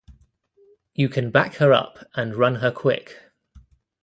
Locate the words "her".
1.57-1.71, 2.55-2.71